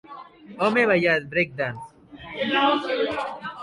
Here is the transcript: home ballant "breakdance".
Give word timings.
home 0.59 0.73
ballant 0.87 1.29
"breakdance". 1.31 1.85